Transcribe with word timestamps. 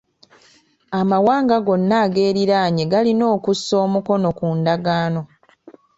Amawanga 0.99 1.55
gonna 1.65 1.95
ageeriraanye 2.05 2.83
galina 2.91 3.25
okusa 3.35 3.73
omukono 3.85 4.27
ku 4.37 4.45
ndagaano. 4.57 5.21